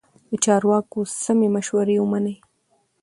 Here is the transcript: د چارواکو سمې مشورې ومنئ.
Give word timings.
د 0.29 0.31
چارواکو 0.43 0.99
سمې 1.23 1.47
مشورې 1.55 1.95
ومنئ. 1.99 2.35